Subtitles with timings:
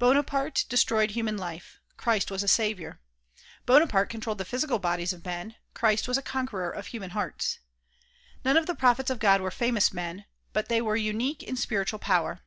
[0.00, 2.98] Bonaparte destroyed human life; Christ was a saviour.
[3.64, 7.60] Bonaparte controlled the physical bodies of men; Christ was a conqueror of human hearts.
[8.44, 12.00] None of the prophets of God were famous men but they were unique in spiritual
[12.00, 12.40] power.